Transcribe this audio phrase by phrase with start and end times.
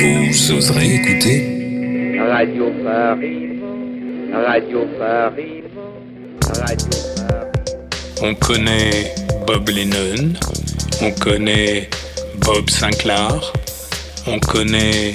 [0.00, 3.58] Vous oserez écouter Radio Paris,
[4.30, 5.62] Radio Paris,
[6.58, 7.56] Radio Paris.
[8.22, 9.14] On connaît
[9.46, 10.34] Bob Lennon,
[11.00, 11.88] on connaît
[12.44, 13.52] Bob Sinclair,
[14.26, 15.14] on connaît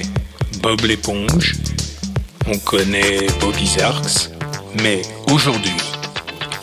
[0.60, 1.54] Bob l'éponge,
[2.48, 4.30] on connaît Bobby Zarks,
[4.82, 5.02] mais
[5.32, 5.70] aujourd'hui,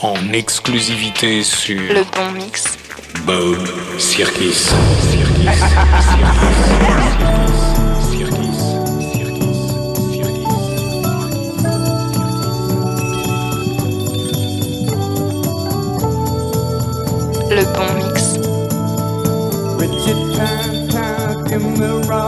[0.01, 2.77] en exclusivité sur Le bon mix.
[3.25, 3.55] Bob
[3.97, 4.67] Circus.
[4.67, 5.59] Circus.
[8.11, 8.59] Circus.
[9.13, 9.63] Circus.
[17.49, 18.17] Le bon mix.
[19.79, 22.23] Richard Kimura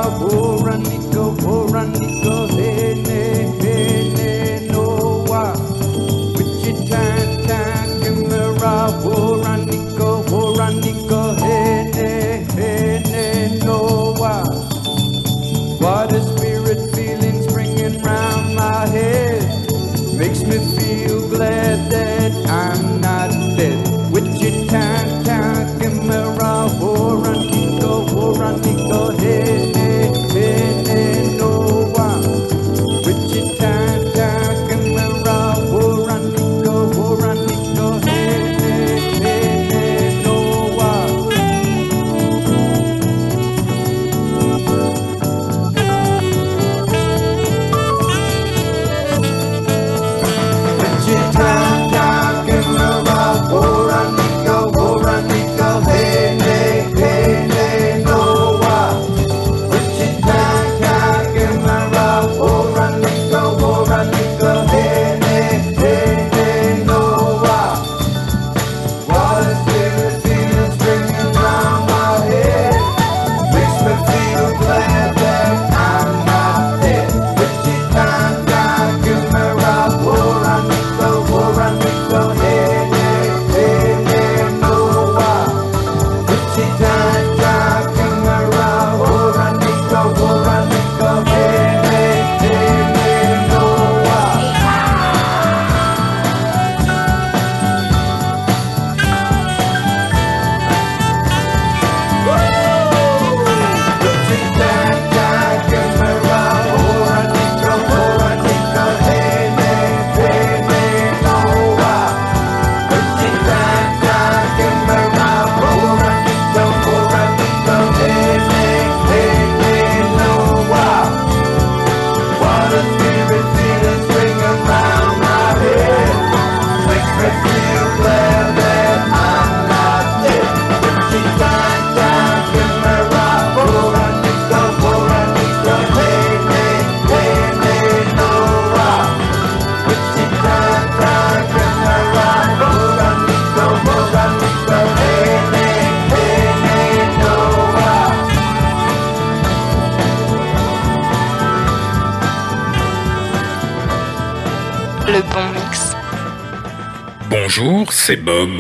[158.06, 158.52] c'est Bob.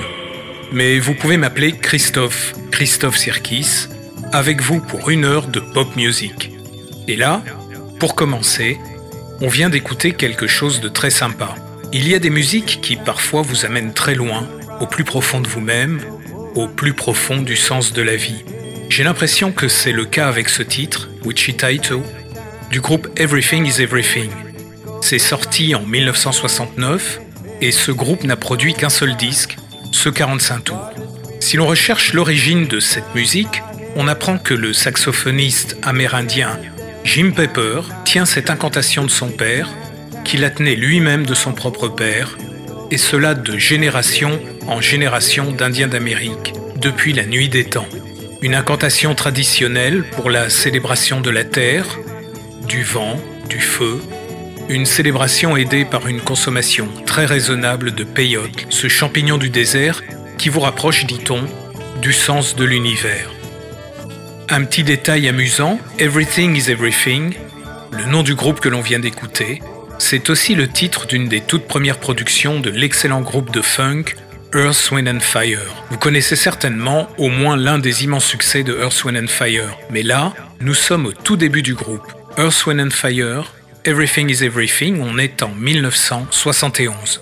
[0.72, 3.90] Mais vous pouvez m'appeler Christophe, Christophe Sirkis,
[4.34, 6.50] avec vous pour une heure de pop music.
[7.08, 7.44] Et là,
[8.00, 8.80] pour commencer,
[9.42, 11.54] on vient d'écouter quelque chose de très sympa.
[11.94, 15.48] Il y a des musiques qui parfois vous amènent très loin, au plus profond de
[15.48, 16.02] vous-même,
[16.56, 18.44] au plus profond du sens de la vie.
[18.90, 22.02] J'ai l'impression que c'est le cas avec ce titre, Wichita Ito,
[22.72, 24.32] du groupe Everything is Everything.
[25.02, 27.20] C'est sorti en 1969
[27.62, 29.58] et ce groupe n'a produit qu'un seul disque,
[29.92, 30.92] ce 45 tours.
[31.40, 33.62] Si l'on recherche l'origine de cette musique,
[33.96, 36.60] on apprend que le saxophoniste amérindien
[37.06, 39.70] Jim Pepper tient cette incantation de son père,
[40.24, 42.36] qu'il la tenait lui-même de son propre père,
[42.90, 47.88] et cela de génération en génération d'Indiens d'Amérique, depuis la nuit des temps.
[48.42, 51.86] Une incantation traditionnelle pour la célébration de la terre,
[52.68, 54.02] du vent, du feu,
[54.70, 60.02] une célébration aidée par une consommation très raisonnable de peyote, ce champignon du désert
[60.38, 61.44] qui vous rapproche, dit-on,
[62.02, 63.30] du sens de l'univers.
[64.50, 67.36] Un petit détail amusant, Everything is Everything,
[67.92, 69.62] le nom du groupe que l'on vient d'écouter,
[69.98, 74.16] c'est aussi le titre d'une des toutes premières productions de l'excellent groupe de funk
[74.54, 75.84] Earth, Wind and Fire.
[75.90, 80.02] Vous connaissez certainement au moins l'un des immenses succès de Earth, Wind and Fire, mais
[80.02, 82.06] là, nous sommes au tout début du groupe.
[82.38, 83.52] Earth, Wind and Fire,
[83.88, 87.20] Everything is Everything, on est en 1971.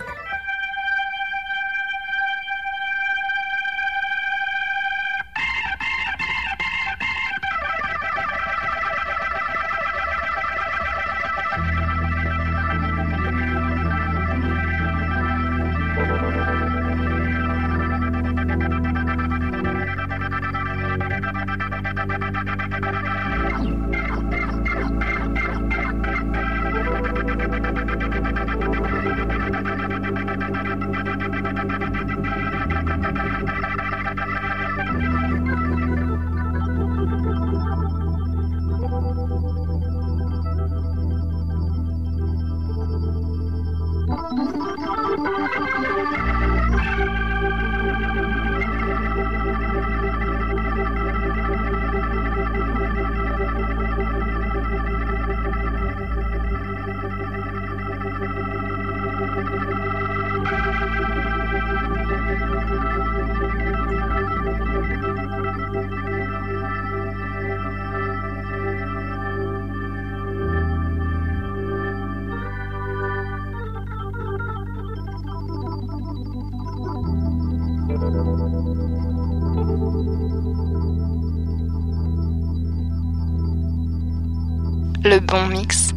[85.19, 85.92] Bon mix.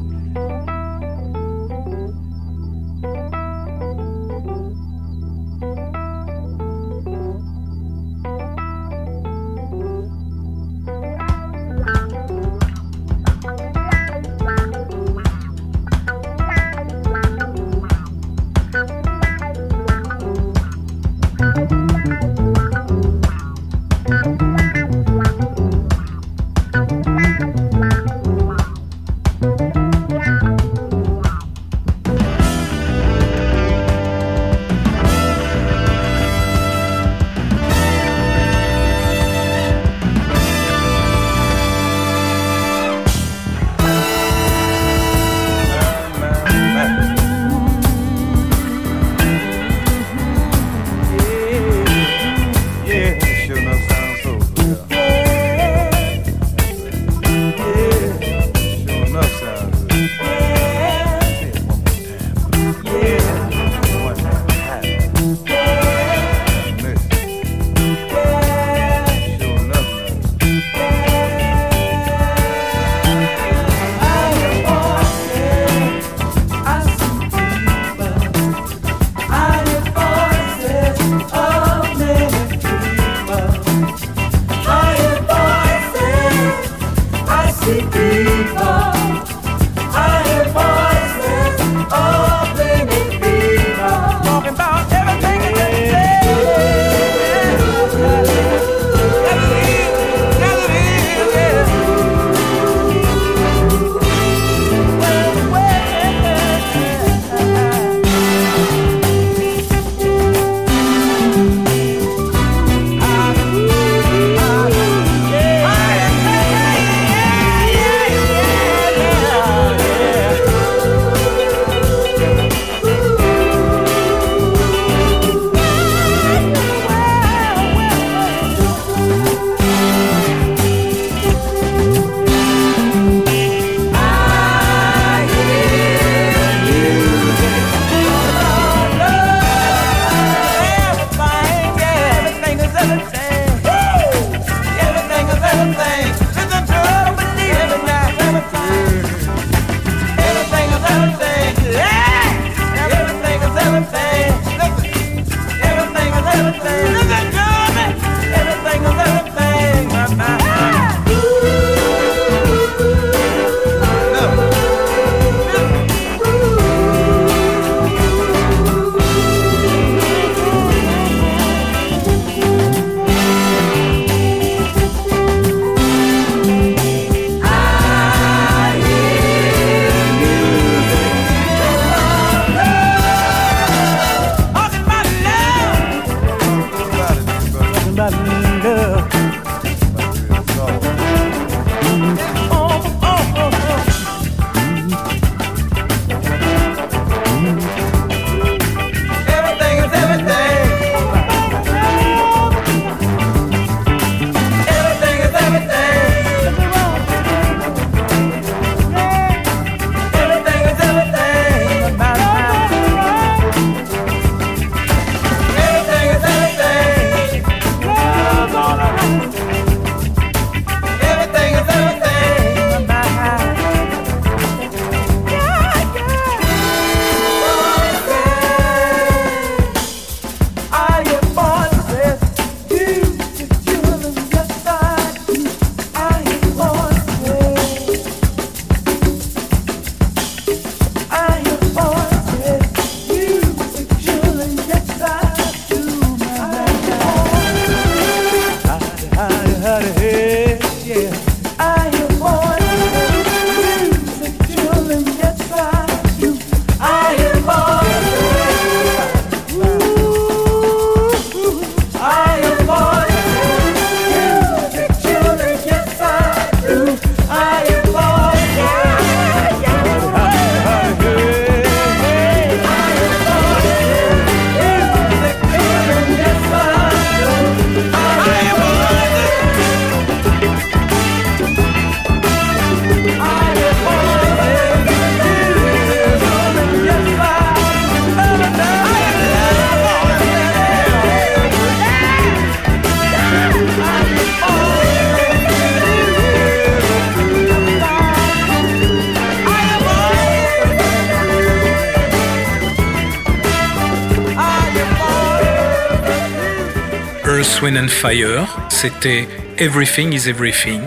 [307.56, 309.26] Earth, Wind and Fire, c'était
[309.58, 310.80] Everything is Everything,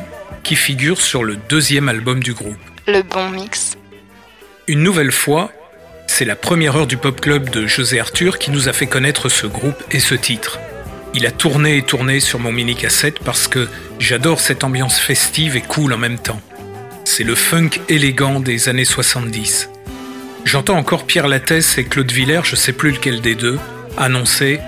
[0.44, 2.58] qui figure sur le deuxième album du groupe.
[2.88, 3.78] Le bon mix.
[4.68, 5.52] Une nouvelle fois,
[6.08, 9.30] c'est la première heure du pop club de José Arthur qui nous a fait connaître
[9.30, 10.60] ce groupe et ce titre.
[11.14, 13.68] Il a tourné et tourné sur mon mini cassette parce que
[14.00, 16.42] j'adore cette ambiance festive et cool en même temps.
[17.06, 19.70] C'est le funk élégant des années 70.
[20.46, 23.58] J'entends encore Pierre Lattès et Claude Villers, je sais plus lequel des deux,
[23.98, 24.60] annoncer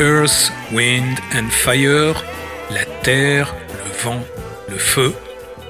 [0.00, 2.24] Earth, Wind and Fire,
[2.70, 3.54] la terre,
[3.84, 4.24] le vent,
[4.70, 5.12] le feu.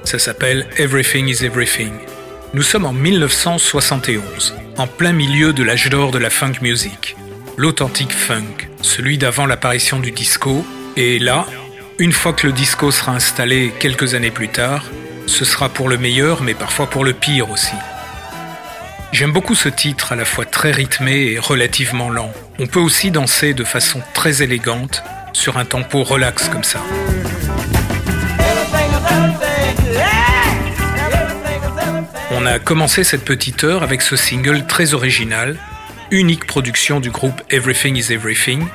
[0.05, 1.91] Ça s'appelle Everything is Everything.
[2.53, 7.17] Nous sommes en 1971, en plein milieu de l'âge d'or de la funk music.
[7.57, 11.45] L'authentique funk, celui d'avant l'apparition du disco, et là,
[11.99, 14.85] une fois que le disco sera installé quelques années plus tard,
[15.27, 17.75] ce sera pour le meilleur mais parfois pour le pire aussi.
[19.11, 22.31] J'aime beaucoup ce titre à la fois très rythmé et relativement lent.
[22.59, 25.03] On peut aussi danser de façon très élégante
[25.33, 26.81] sur un tempo relax comme ça.
[32.31, 35.57] On a commencé cette petite heure avec ce single très original,
[36.09, 38.65] unique production du groupe Everything is Everything,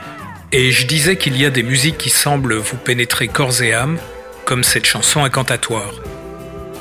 [0.52, 3.98] et je disais qu'il y a des musiques qui semblent vous pénétrer corps et âme,
[4.44, 5.94] comme cette chanson incantatoire.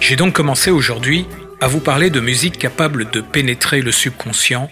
[0.01, 1.25] J'ai donc commencé aujourd'hui
[1.61, 4.69] à vous parler de musique capable de pénétrer le subconscient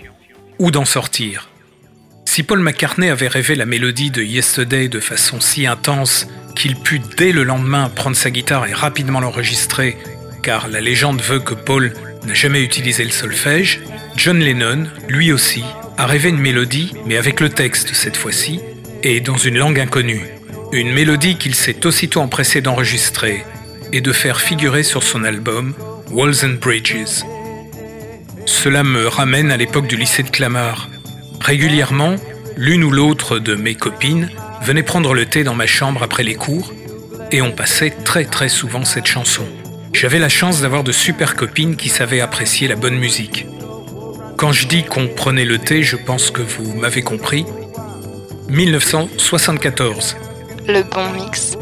[0.60, 1.50] ou d'en sortir.
[2.26, 7.02] Si Paul McCartney avait rêvé la mélodie de Yesterday de façon si intense qu'il put
[7.18, 9.98] dès le lendemain prendre sa guitare et rapidement l'enregistrer,
[10.42, 11.94] car la légende veut que Paul
[12.26, 13.82] n'a jamais utilisé le solfège,
[14.16, 15.64] John Lennon, lui aussi,
[15.98, 18.60] a rêvé une mélodie, mais avec le texte cette fois-ci,
[19.04, 20.26] et dans une langue inconnue.
[20.72, 23.46] Une mélodie qu'il s'est aussitôt empressé d'enregistrer
[23.92, 25.76] et de faire figurer sur son album
[26.14, 27.24] Walls and Bridges.
[28.46, 30.88] Cela me ramène à l'époque du lycée de Clamart.
[31.42, 32.18] Régulièrement,
[32.56, 34.30] l'une ou l'autre de mes copines
[34.62, 36.72] venait prendre le thé dans ma chambre après les cours
[37.32, 39.42] et on passait très très souvent cette chanson.
[39.92, 43.48] J'avais la chance d'avoir de super copines qui savaient apprécier la bonne musique.
[44.38, 47.44] Quand je dis qu'on prenait le thé, je pense que vous m'avez compris.
[48.50, 50.16] 1974.
[50.68, 51.58] Le bon mix.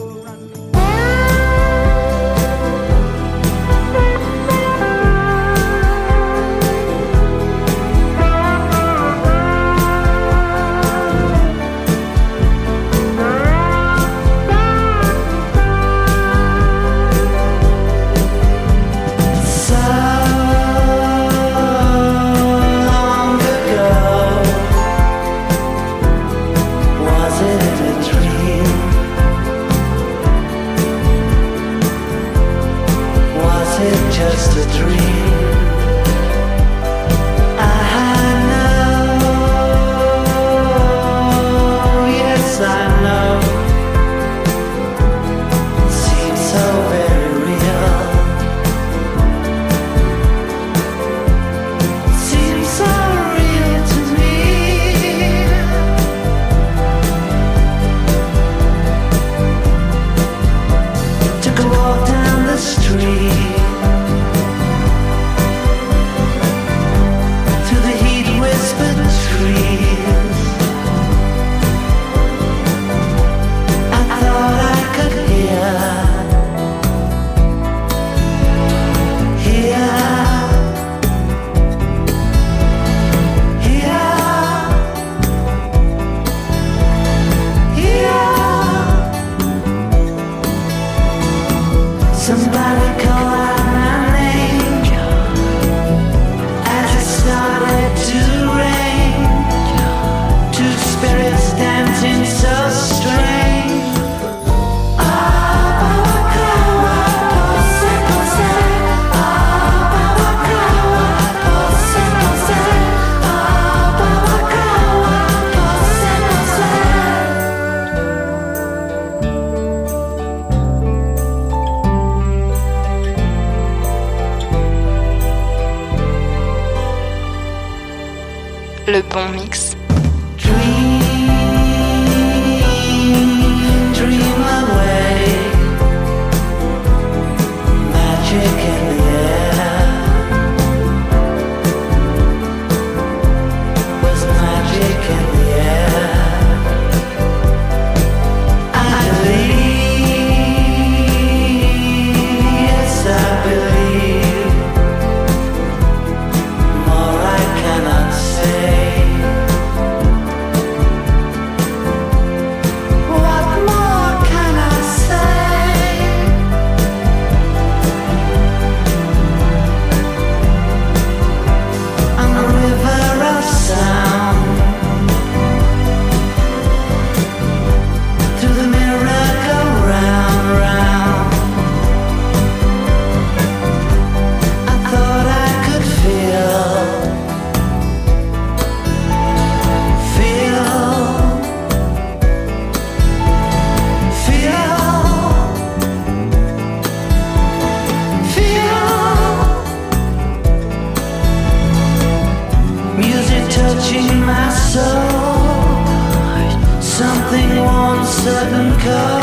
[208.24, 209.21] sudden call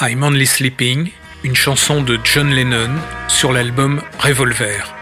[0.00, 1.10] I'm Only Sleeping,
[1.42, 4.94] une chanson de John Lennon sur l'album Revolver.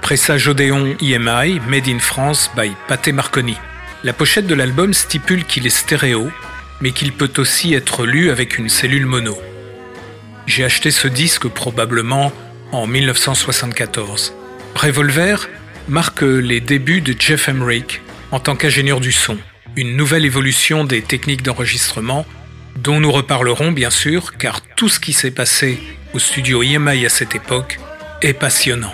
[0.00, 3.58] Pressage Odéon EMI, Made in France by Pathé Marconi.
[4.04, 6.30] La pochette de l'album stipule qu'il est stéréo,
[6.80, 9.36] mais qu'il peut aussi être lu avec une cellule mono.
[10.46, 12.32] J'ai acheté ce disque probablement
[12.72, 14.34] en 1974.
[14.76, 15.46] Revolver
[15.88, 19.36] marque les débuts de Jeff Emerick en tant qu'ingénieur du son,
[19.76, 22.24] une nouvelle évolution des techniques d'enregistrement
[22.76, 25.80] dont nous reparlerons bien sûr car tout ce qui s'est passé
[26.14, 27.78] au studio EMI à cette époque
[28.22, 28.92] est passionnant.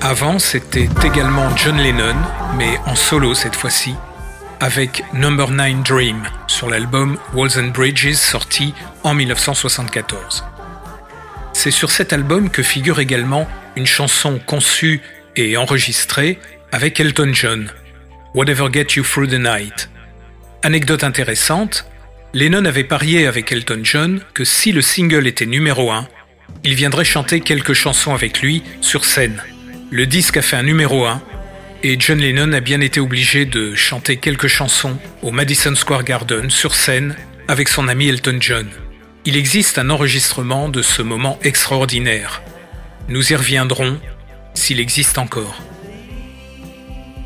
[0.00, 2.16] Avant, c'était également John Lennon,
[2.56, 3.94] mais en solo cette fois-ci,
[4.58, 10.44] avec Number 9 Dream sur l'album Walls and Bridges sorti en 1974.
[11.52, 15.00] C'est sur cet album que figure également une chanson conçue
[15.36, 16.38] et enregistrée
[16.72, 17.70] avec Elton John.
[18.34, 19.90] Whatever Get You Through the Night.
[20.62, 21.86] Anecdote intéressante,
[22.34, 26.08] Lennon avait parié avec Elton John que si le single était numéro 1,
[26.64, 29.42] il viendrait chanter quelques chansons avec lui sur scène.
[29.90, 31.22] Le disque a fait un numéro 1
[31.82, 36.48] et John Lennon a bien été obligé de chanter quelques chansons au Madison Square Garden
[36.48, 37.16] sur scène
[37.48, 38.68] avec son ami Elton John.
[39.24, 42.42] Il existe un enregistrement de ce moment extraordinaire.
[43.08, 44.00] Nous y reviendrons
[44.54, 45.62] s'il existe encore.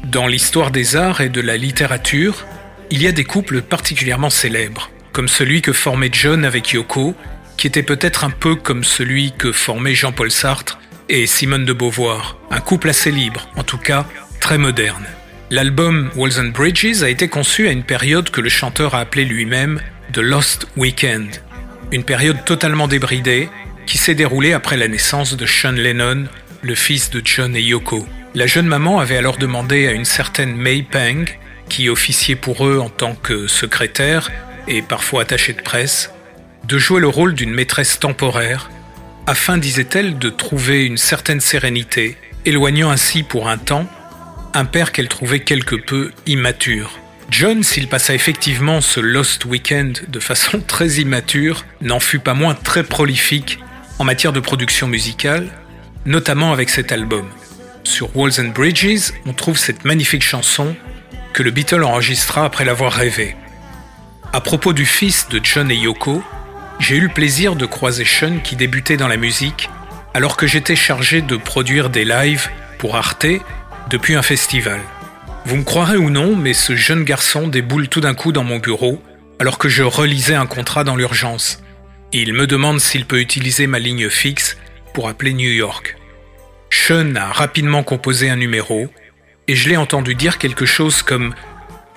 [0.05, 2.47] Dans l'histoire des arts et de la littérature,
[2.91, 7.15] il y a des couples particulièrement célèbres, comme celui que formait John avec Yoko,
[7.57, 12.37] qui était peut-être un peu comme celui que formaient Jean-Paul Sartre et Simone de Beauvoir,
[12.51, 14.07] un couple assez libre, en tout cas
[14.41, 15.07] très moderne.
[15.51, 19.25] L'album Walls and Bridges a été conçu à une période que le chanteur a appelée
[19.25, 19.81] lui-même
[20.12, 21.41] The Lost Weekend,
[21.93, 23.49] une période totalement débridée
[23.87, 26.27] qui s'est déroulée après la naissance de Sean Lennon,
[26.66, 28.05] le fils de John et Yoko.
[28.35, 31.24] La jeune maman avait alors demandé à une certaine May Pang,
[31.68, 34.33] qui officiait pour eux en tant que secrétaire
[34.66, 36.11] et parfois attachée de presse,
[36.64, 38.68] de jouer le rôle d'une maîtresse temporaire,
[39.29, 43.87] afin, disait-elle, de trouver une certaine sérénité, éloignant ainsi pour un temps
[44.52, 46.98] un père qu'elle trouvait quelque peu immature.
[47.31, 52.55] John, s'il passa effectivement ce Lost Weekend de façon très immature, n'en fut pas moins
[52.55, 53.61] très prolifique
[54.00, 55.48] en matière de production musicale,
[56.07, 57.27] notamment avec cet album.
[57.85, 60.75] Sur Walls and Bridges, on trouve cette magnifique chanson
[61.33, 63.37] que le Beatle enregistra après l'avoir rêvée.
[64.33, 66.23] À propos du fils de John et Yoko,
[66.79, 69.69] j'ai eu le plaisir de croiser Sean qui débutait dans la musique
[70.14, 73.27] alors que j'étais chargé de produire des lives pour Arte
[73.90, 74.81] depuis un festival.
[75.45, 78.59] Vous me croirez ou non, mais ce jeune garçon déboule tout d'un coup dans mon
[78.59, 79.03] bureau
[79.38, 81.62] alors que je relisais un contrat dans l'urgence.
[82.12, 84.57] Il me demande s'il peut utiliser ma ligne fixe
[85.04, 85.96] appeler New York.
[86.70, 88.88] Sean a rapidement composé un numéro
[89.48, 91.35] et je l'ai entendu dire quelque chose comme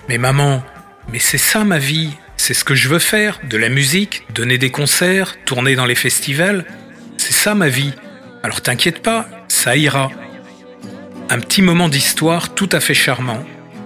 [0.08, 0.62] Mais maman,
[1.10, 4.58] mais c'est ça ma vie, c'est ce que je veux faire, de la musique, donner
[4.58, 6.64] des concerts, tourner dans les festivals,
[7.16, 7.92] c'est ça ma vie.
[8.42, 10.10] Alors t'inquiète pas, ça ira.
[11.28, 13.44] Un petit moment d'histoire tout à fait charmant,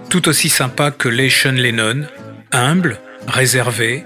[0.09, 2.07] tout aussi sympa que les Sean Lennon,
[2.51, 4.03] humble, réservé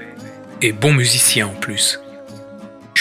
[0.61, 1.99] et bon musicien en plus.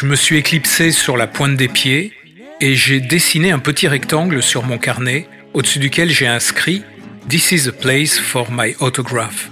[0.01, 2.13] Je me suis éclipsé sur la pointe des pieds
[2.61, 6.85] et j'ai dessiné un petit rectangle sur mon carnet au-dessus duquel j'ai inscrit
[7.29, 9.51] This is a place for my autograph.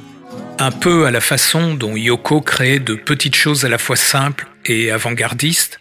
[0.61, 4.47] Un peu à la façon dont Yoko créait de petites choses à la fois simples
[4.65, 5.81] et avant-gardistes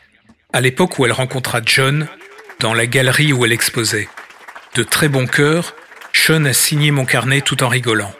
[0.52, 2.08] à l'époque où elle rencontra John
[2.60, 4.10] dans la galerie où elle exposait.
[4.74, 5.76] De très bon cœur,
[6.12, 8.16] Sean a signé mon carnet tout en rigolant.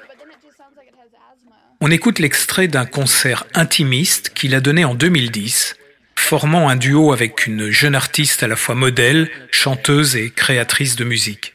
[1.82, 5.76] On écoute l'extrait d'un concert intimiste qu'il a donné en 2010,
[6.18, 11.04] formant un duo avec une jeune artiste à la fois modèle, chanteuse et créatrice de
[11.04, 11.54] musique.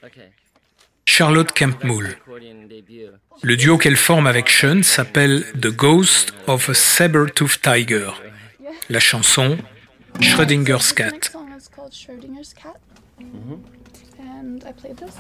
[1.04, 2.16] Charlotte Kempmull.
[3.42, 8.10] Le duo qu'elle forme avec Sean s'appelle The Ghost of a Saber-Tooth Tiger.
[8.90, 9.58] La chanson
[10.20, 11.30] Schrödinger's Cat.
[11.32, 12.76] song is called Schrodinger's Cat.
[14.18, 15.16] And I played this.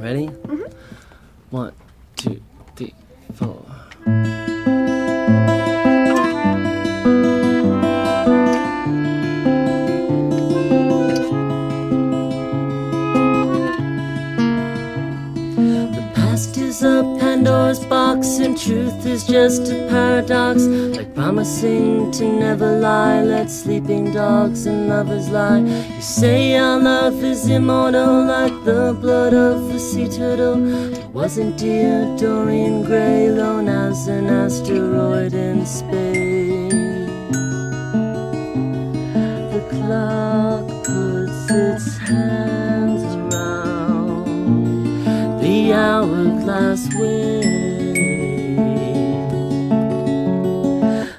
[0.00, 0.26] Ready?
[1.50, 1.72] One,
[2.16, 2.40] two,
[2.76, 2.94] three,
[3.34, 3.69] four.
[4.06, 4.39] The
[16.82, 20.62] a Pandora's box, and truth is just a paradox.
[20.62, 25.60] Like promising to never lie, let sleeping dogs and lovers lie.
[25.60, 30.58] You say our love is immortal, like the blood of a sea turtle.
[30.94, 36.72] It wasn't dear Dorian Gray, known as an asteroid in space.
[39.52, 40.29] The clock
[45.72, 47.40] hourglass way.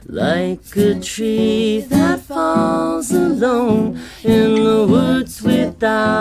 [0.05, 6.20] Like a tree that falls alone in the woods without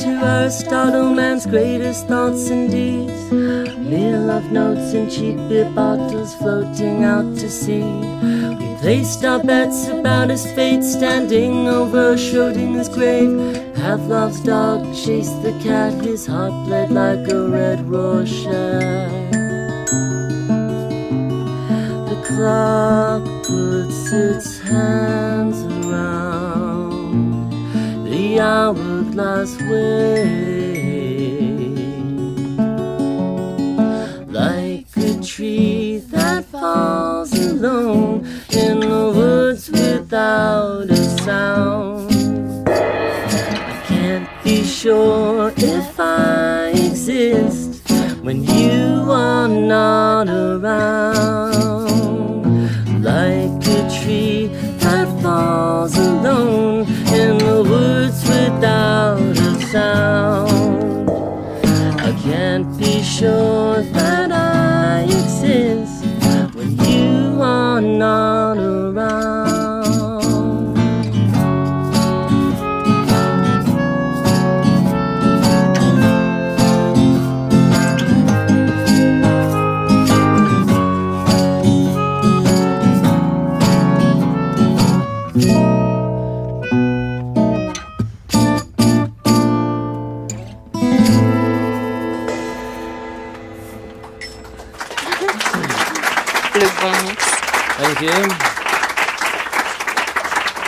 [0.00, 3.30] to Aristotle, man's greatest thoughts and deeds.
[3.30, 7.84] Meal of notes and cheap beer bottles floating out to sea.
[8.58, 13.30] We placed our bets about his fate standing over Schrodinger's grave.
[13.74, 19.10] Pavlov's dog chased the cat, his heart bled like a red Rorschach.
[22.08, 26.29] The clock puts its hands around
[28.30, 30.24] the hourglass way.
[34.26, 41.69] Like a tree that falls alone in the woods without a sound.
[59.70, 61.08] Sound.
[62.00, 63.82] I can't be sure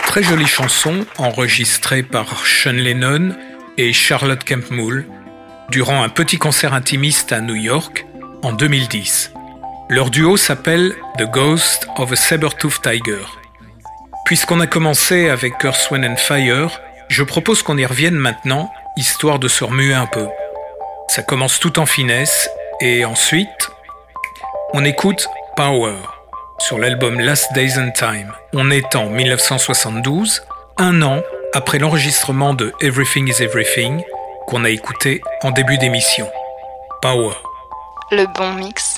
[0.05, 3.35] Très jolie chanson enregistrée par Sean Lennon
[3.77, 5.07] et Charlotte Kemp-Moule
[5.69, 8.05] durant un petit concert intimiste à New York
[8.43, 9.31] en 2010.
[9.89, 13.25] Leur duo s'appelle The Ghost of a Saber-Tooth Tiger.
[14.25, 19.47] Puisqu'on a commencé avec Earth, and Fire, je propose qu'on y revienne maintenant, histoire de
[19.47, 20.27] se remuer un peu.
[21.07, 22.49] Ça commence tout en finesse,
[22.81, 23.71] et ensuite,
[24.73, 25.97] on écoute Power
[26.57, 28.31] sur l'album Last Days and Time.
[28.53, 30.41] On est en 1972,
[30.77, 31.21] un an
[31.53, 34.03] après l'enregistrement de Everything is Everything
[34.47, 36.27] qu'on a écouté en début d'émission.
[37.03, 37.35] Power.
[38.11, 38.92] Le bon mix.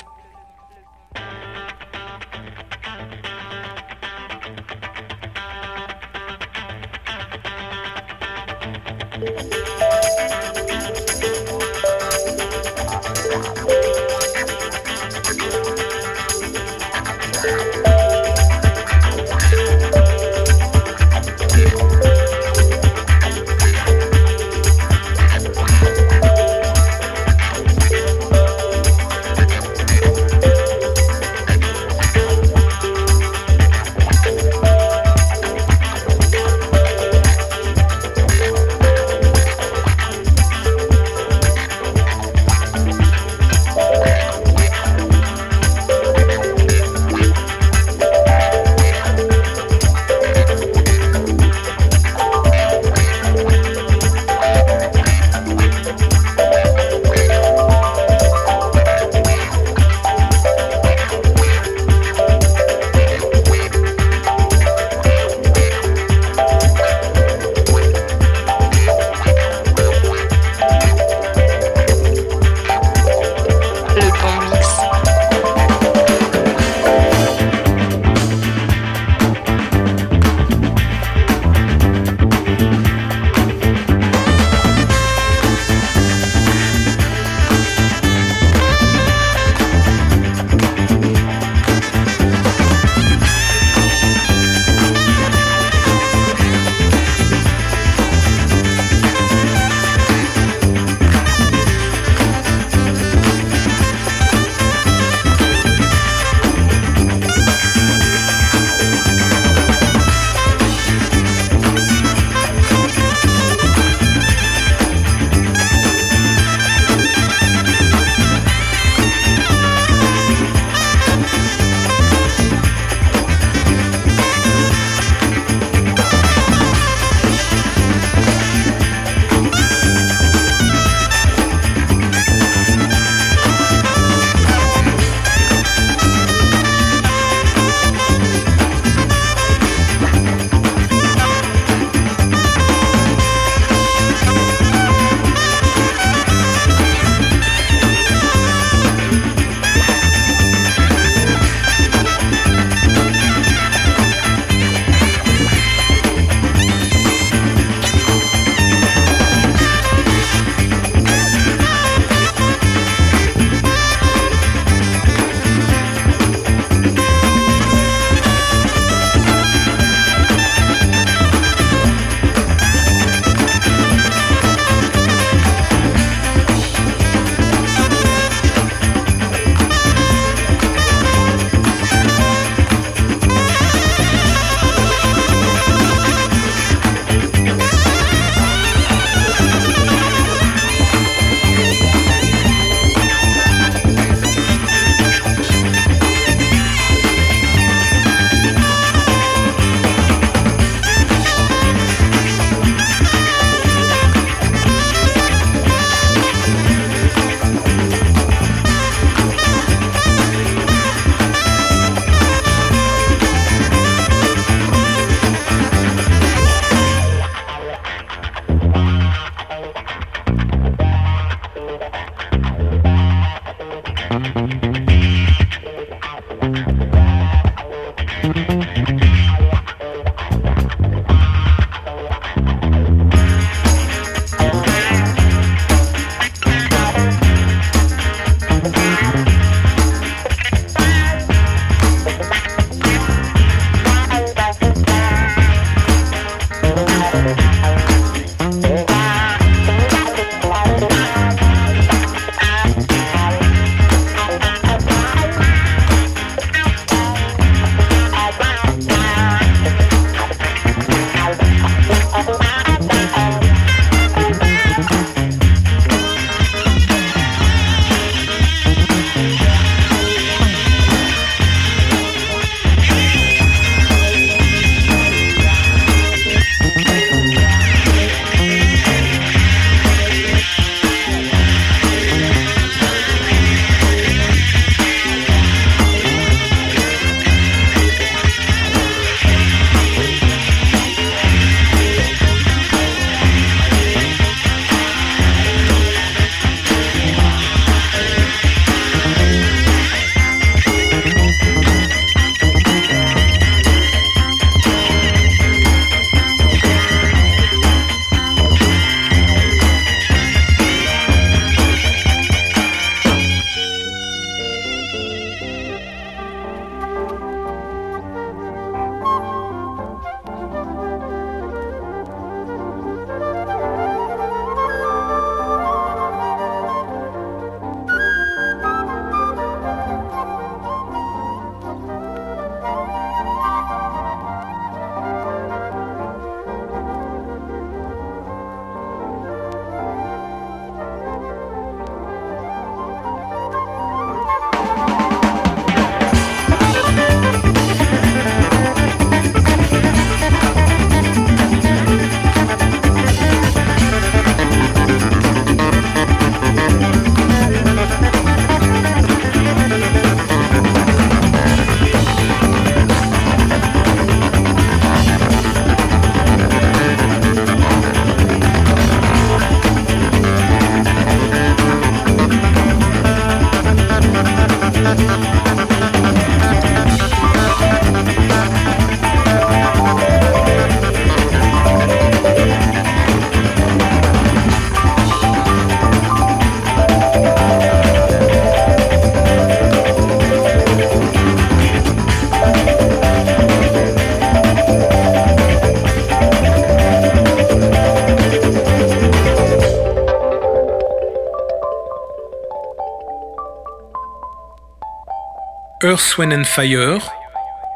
[405.86, 407.12] Earth, Wind and Fire,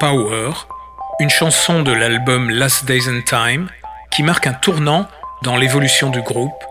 [0.00, 0.50] Power,
[1.20, 3.68] une chanson de l'album Last Days and Time
[4.10, 5.06] qui marque un tournant
[5.44, 6.64] dans l'évolution du groupe.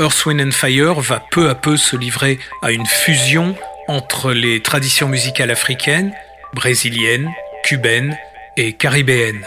[0.00, 3.54] Earth, Wind and Fire va peu à peu se livrer à une fusion
[3.86, 6.14] entre les traditions musicales africaines,
[6.54, 7.30] brésiliennes,
[7.64, 8.16] cubaines
[8.56, 9.44] et caribéennes,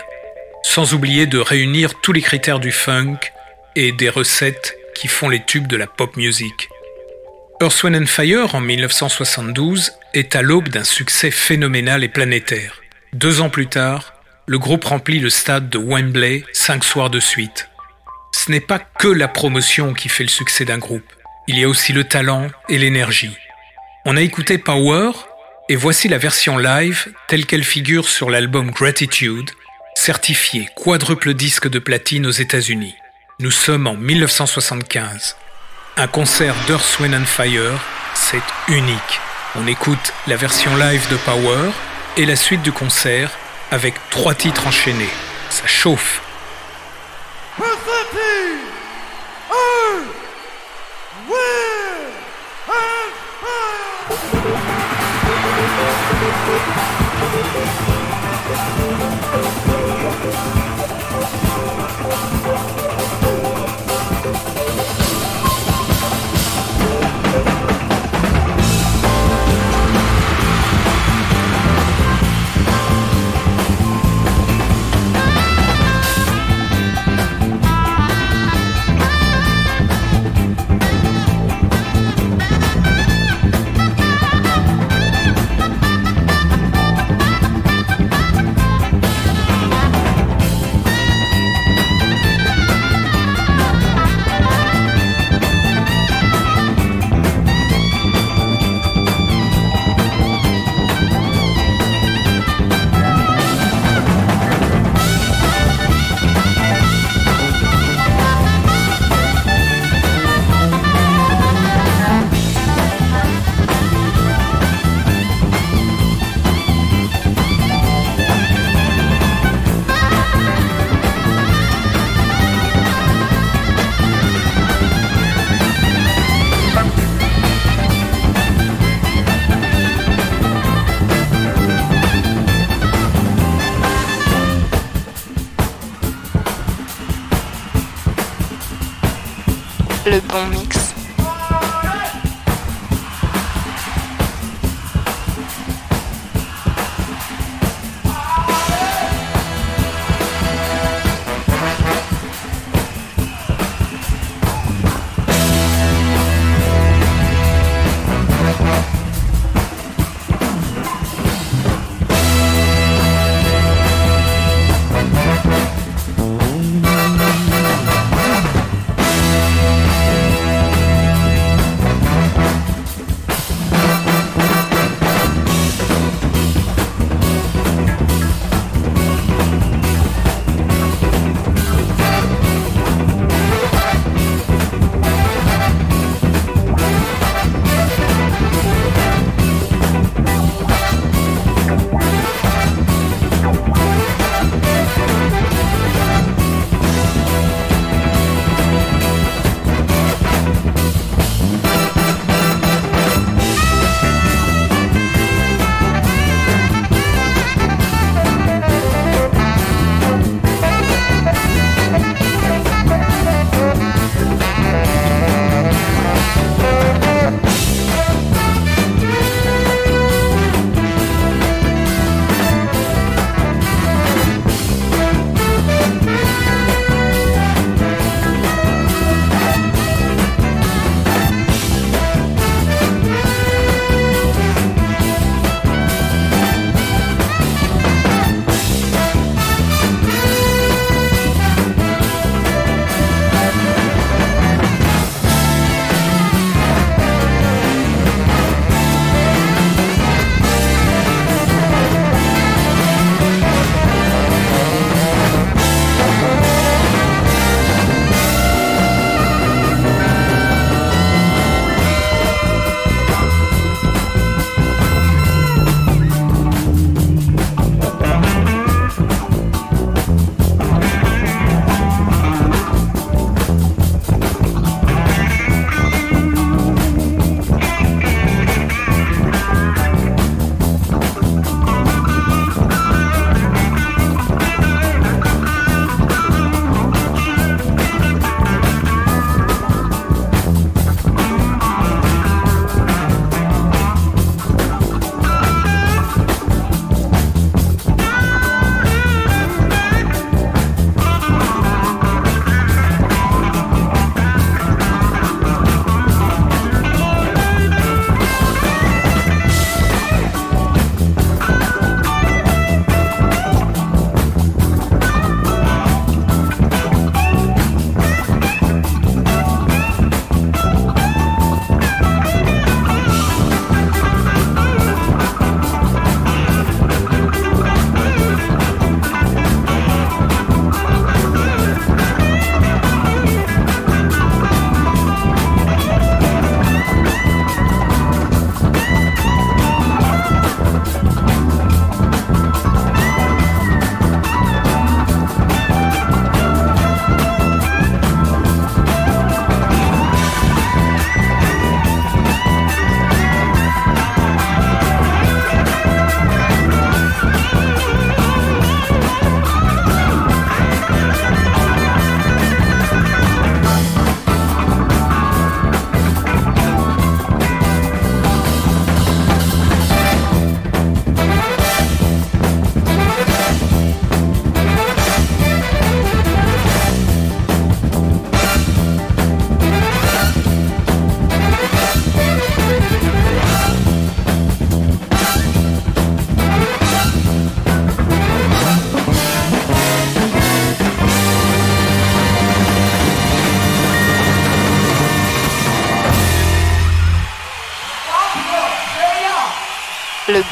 [0.61, 3.17] sans oublier de réunir tous les critères du funk
[3.75, 6.69] et des recettes qui font les tubes de la pop music.
[7.63, 12.81] Earth, Wind and Fire en 1972 est à l'aube d'un succès phénoménal et planétaire.
[13.13, 14.13] Deux ans plus tard,
[14.45, 17.69] le groupe remplit le stade de Wembley cinq soirs de suite.
[18.33, 21.05] Ce n'est pas que la promotion qui fait le succès d'un groupe,
[21.47, 23.35] il y a aussi le talent et l'énergie.
[24.05, 25.11] On a écouté Power
[25.69, 29.51] et voici la version live telle qu'elle figure sur l'album Gratitude,
[29.95, 32.95] certifié quadruple disque de platine aux États-Unis.
[33.39, 35.35] Nous sommes en 1975.
[35.97, 37.79] Un concert d'Earth, Wind and Fire,
[38.13, 39.21] c'est unique.
[39.53, 41.71] On écoute la version live de Power
[42.15, 43.31] et la suite du concert
[43.69, 45.09] avec trois titres enchaînés.
[45.49, 46.21] Ça chauffe.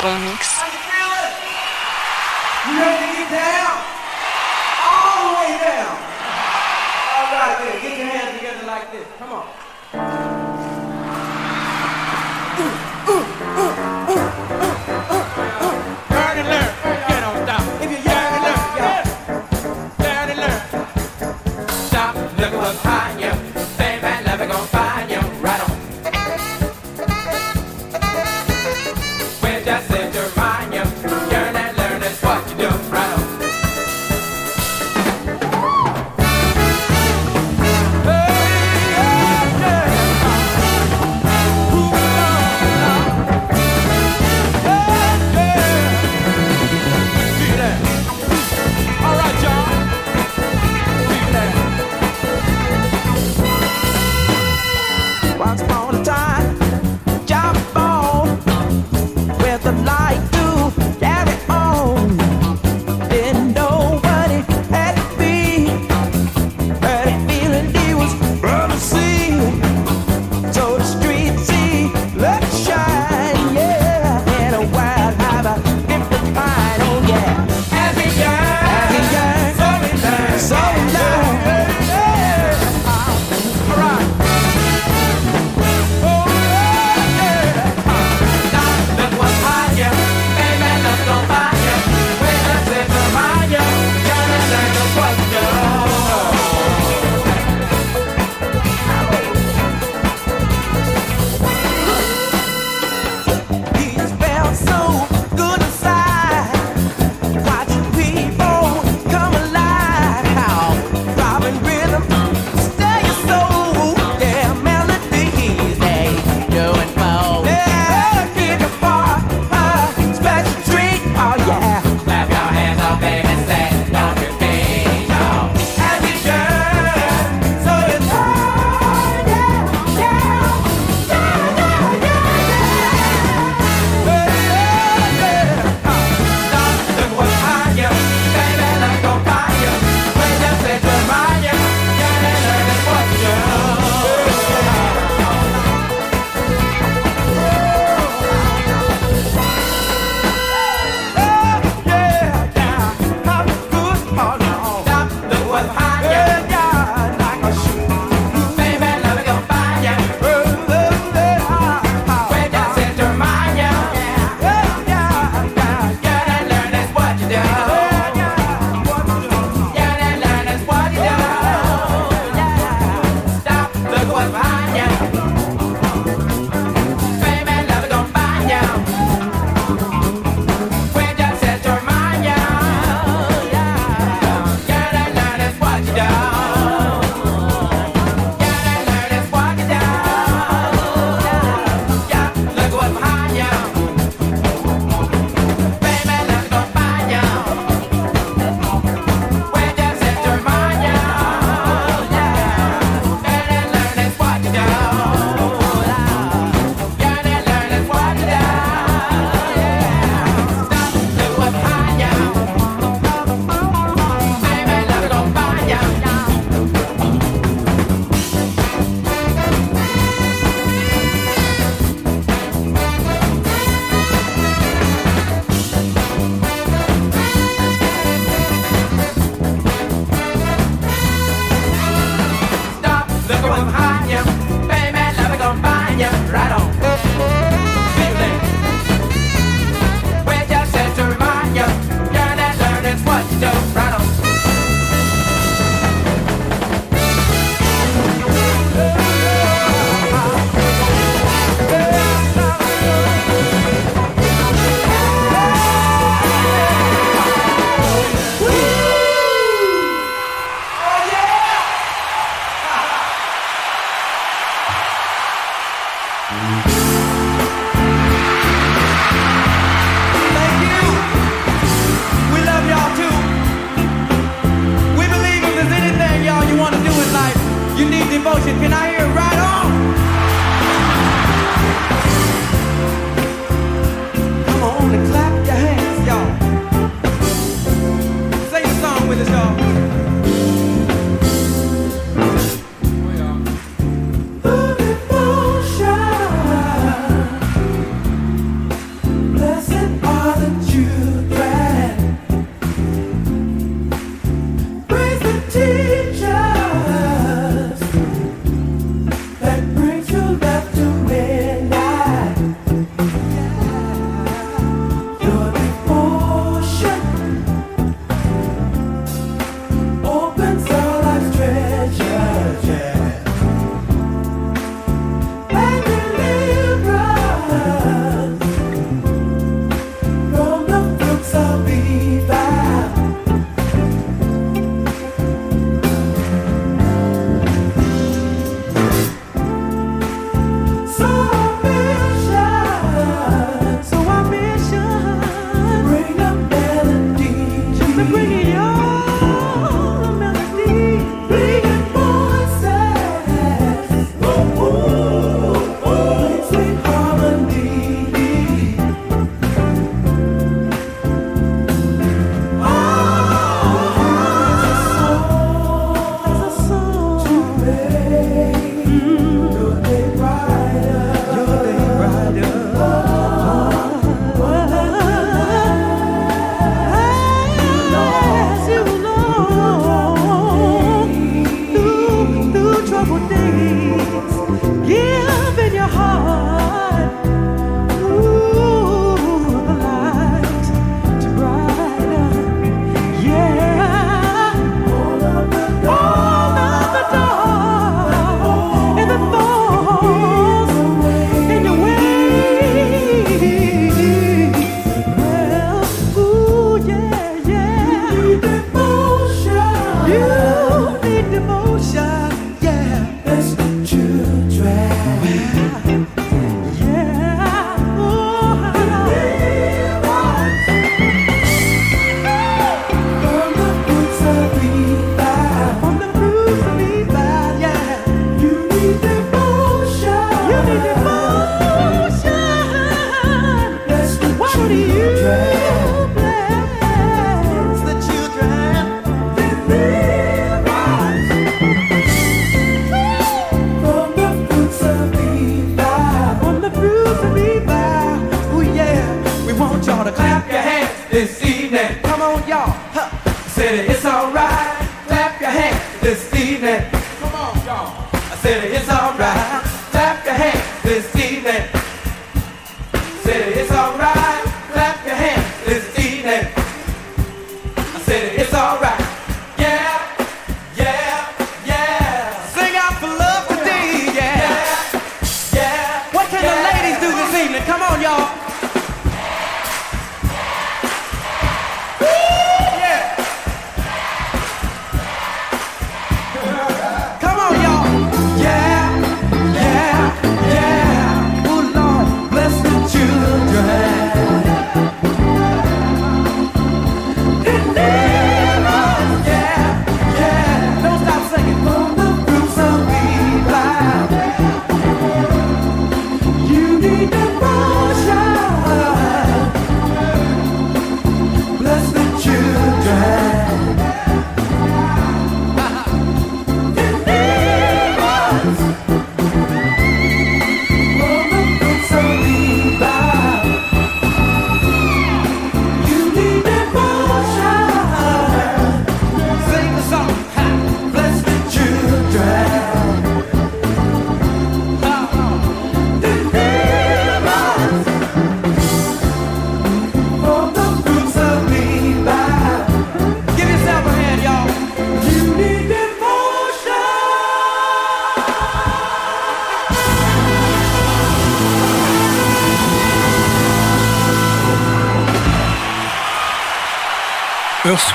[0.01, 0.48] Bon mix.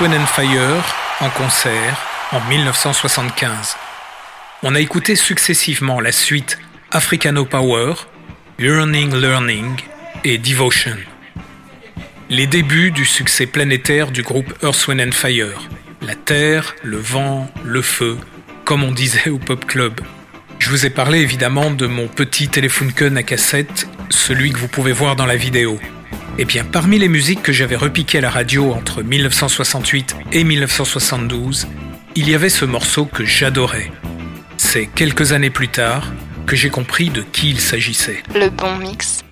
[0.01, 0.83] Wind and Fire
[1.21, 1.97] en concert
[2.31, 3.77] en 1975.
[4.63, 6.57] On a écouté successivement la suite
[6.91, 7.93] Africano Power,
[8.59, 9.75] Learning Learning
[10.23, 10.97] et Devotion.
[12.29, 15.69] Les débuts du succès planétaire du groupe Earth, and Fire.
[16.01, 18.17] La terre, le vent, le feu,
[18.65, 20.01] comme on disait au Pop Club.
[20.59, 24.91] Je vous ai parlé évidemment de mon petit Telefunken à cassette, celui que vous pouvez
[24.91, 25.79] voir dans la vidéo.
[26.37, 31.67] Eh bien, parmi les musiques que j'avais repiquées à la radio entre 1968 et 1972,
[32.15, 33.91] il y avait ce morceau que j'adorais.
[34.57, 36.11] C'est quelques années plus tard
[36.45, 38.21] que j'ai compris de qui il s'agissait.
[38.33, 39.24] Le bon mix.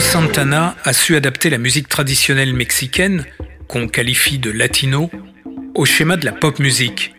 [0.00, 3.24] Santana a su adapter la musique traditionnelle mexicaine,
[3.66, 5.10] qu'on qualifie de latino,
[5.74, 7.14] au schéma de la pop musique.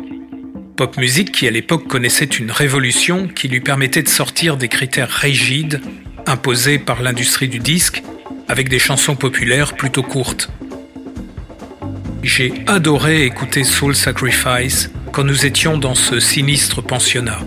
[0.77, 5.09] Pop musique qui à l'époque connaissait une révolution qui lui permettait de sortir des critères
[5.09, 5.81] rigides
[6.25, 8.01] imposés par l'industrie du disque
[8.47, 10.49] avec des chansons populaires plutôt courtes.
[12.23, 17.39] J'ai adoré écouter Soul Sacrifice quand nous étions dans ce sinistre pensionnat.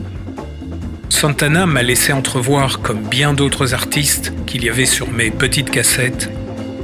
[1.13, 6.31] Santana m'a laissé entrevoir, comme bien d'autres artistes qu'il y avait sur mes petites cassettes,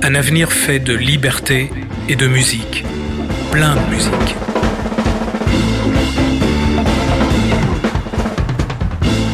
[0.03, 1.71] un avenir fait de liberté
[2.11, 2.85] et de musique.
[3.51, 4.37] Plein de musique.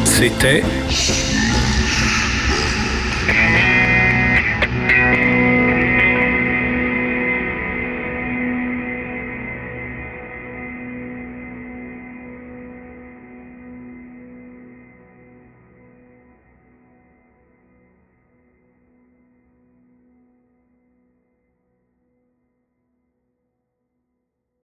[0.05, 0.63] C'était